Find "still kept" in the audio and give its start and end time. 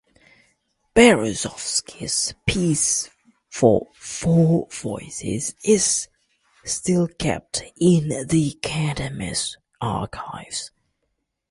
6.65-7.61